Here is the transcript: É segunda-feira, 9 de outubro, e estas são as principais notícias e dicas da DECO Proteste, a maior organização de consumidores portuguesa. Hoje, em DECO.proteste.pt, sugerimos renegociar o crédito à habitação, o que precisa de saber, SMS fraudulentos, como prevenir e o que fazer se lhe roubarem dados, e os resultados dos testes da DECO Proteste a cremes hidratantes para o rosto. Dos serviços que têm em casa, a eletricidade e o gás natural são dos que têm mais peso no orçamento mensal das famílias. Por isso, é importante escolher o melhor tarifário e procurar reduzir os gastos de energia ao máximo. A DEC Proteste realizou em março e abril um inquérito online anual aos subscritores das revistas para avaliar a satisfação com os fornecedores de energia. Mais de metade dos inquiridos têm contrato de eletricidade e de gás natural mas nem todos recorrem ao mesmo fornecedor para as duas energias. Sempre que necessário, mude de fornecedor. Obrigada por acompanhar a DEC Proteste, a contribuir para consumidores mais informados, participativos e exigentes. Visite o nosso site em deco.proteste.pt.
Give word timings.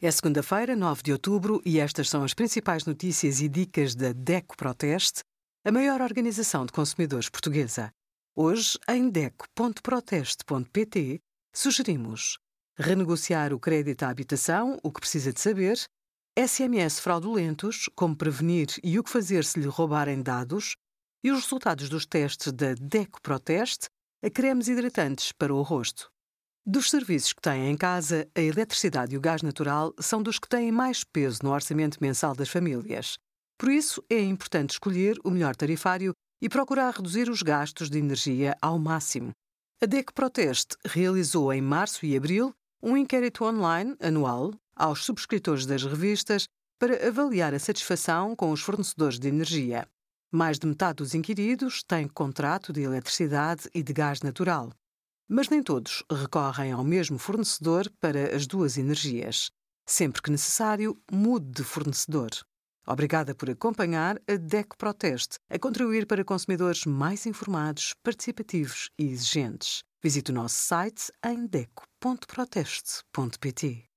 É 0.00 0.12
segunda-feira, 0.12 0.76
9 0.76 1.02
de 1.02 1.10
outubro, 1.10 1.60
e 1.64 1.80
estas 1.80 2.08
são 2.08 2.22
as 2.22 2.32
principais 2.32 2.84
notícias 2.84 3.40
e 3.40 3.48
dicas 3.48 3.96
da 3.96 4.12
DECO 4.12 4.56
Proteste, 4.56 5.24
a 5.64 5.72
maior 5.72 6.00
organização 6.00 6.64
de 6.64 6.70
consumidores 6.70 7.28
portuguesa. 7.28 7.90
Hoje, 8.36 8.78
em 8.88 9.10
DECO.proteste.pt, 9.10 11.18
sugerimos 11.52 12.38
renegociar 12.78 13.52
o 13.52 13.58
crédito 13.58 14.04
à 14.04 14.10
habitação, 14.10 14.78
o 14.84 14.92
que 14.92 15.00
precisa 15.00 15.32
de 15.32 15.40
saber, 15.40 15.76
SMS 16.38 17.00
fraudulentos, 17.00 17.90
como 17.96 18.14
prevenir 18.14 18.68
e 18.84 19.00
o 19.00 19.02
que 19.02 19.10
fazer 19.10 19.44
se 19.44 19.58
lhe 19.58 19.66
roubarem 19.66 20.22
dados, 20.22 20.76
e 21.24 21.32
os 21.32 21.42
resultados 21.42 21.88
dos 21.88 22.06
testes 22.06 22.52
da 22.52 22.74
DECO 22.74 23.20
Proteste 23.20 23.88
a 24.24 24.30
cremes 24.30 24.68
hidratantes 24.68 25.32
para 25.32 25.52
o 25.52 25.60
rosto. 25.60 26.08
Dos 26.70 26.90
serviços 26.90 27.32
que 27.32 27.40
têm 27.40 27.70
em 27.70 27.76
casa, 27.78 28.28
a 28.34 28.42
eletricidade 28.42 29.14
e 29.14 29.16
o 29.16 29.20
gás 29.22 29.40
natural 29.40 29.94
são 29.98 30.22
dos 30.22 30.38
que 30.38 30.46
têm 30.46 30.70
mais 30.70 31.02
peso 31.02 31.38
no 31.42 31.50
orçamento 31.50 31.96
mensal 31.98 32.34
das 32.34 32.50
famílias. 32.50 33.16
Por 33.58 33.70
isso, 33.70 34.04
é 34.10 34.20
importante 34.20 34.72
escolher 34.72 35.18
o 35.24 35.30
melhor 35.30 35.56
tarifário 35.56 36.12
e 36.42 36.46
procurar 36.46 36.94
reduzir 36.94 37.30
os 37.30 37.40
gastos 37.40 37.88
de 37.88 37.96
energia 37.96 38.54
ao 38.60 38.78
máximo. 38.78 39.30
A 39.82 39.86
DEC 39.86 40.12
Proteste 40.12 40.76
realizou 40.84 41.50
em 41.54 41.62
março 41.62 42.04
e 42.04 42.14
abril 42.14 42.52
um 42.82 42.98
inquérito 42.98 43.44
online 43.44 43.96
anual 43.98 44.52
aos 44.76 45.06
subscritores 45.06 45.64
das 45.64 45.84
revistas 45.84 46.44
para 46.78 47.08
avaliar 47.08 47.54
a 47.54 47.58
satisfação 47.58 48.36
com 48.36 48.52
os 48.52 48.60
fornecedores 48.60 49.18
de 49.18 49.26
energia. 49.26 49.88
Mais 50.30 50.58
de 50.58 50.66
metade 50.66 50.96
dos 50.96 51.14
inquiridos 51.14 51.82
têm 51.82 52.06
contrato 52.06 52.74
de 52.74 52.82
eletricidade 52.82 53.70
e 53.74 53.82
de 53.82 53.94
gás 53.94 54.20
natural 54.20 54.70
mas 55.28 55.48
nem 55.48 55.62
todos 55.62 56.02
recorrem 56.10 56.72
ao 56.72 56.82
mesmo 56.82 57.18
fornecedor 57.18 57.88
para 58.00 58.34
as 58.34 58.46
duas 58.46 58.78
energias. 58.78 59.50
Sempre 59.86 60.22
que 60.22 60.30
necessário, 60.30 60.98
mude 61.10 61.50
de 61.50 61.64
fornecedor. 61.64 62.30
Obrigada 62.86 63.34
por 63.34 63.50
acompanhar 63.50 64.18
a 64.26 64.36
DEC 64.36 64.74
Proteste, 64.78 65.38
a 65.50 65.58
contribuir 65.58 66.06
para 66.06 66.24
consumidores 66.24 66.86
mais 66.86 67.26
informados, 67.26 67.92
participativos 68.02 68.88
e 68.98 69.04
exigentes. 69.04 69.82
Visite 70.02 70.30
o 70.30 70.34
nosso 70.34 70.56
site 70.56 71.12
em 71.22 71.46
deco.proteste.pt. 71.46 73.87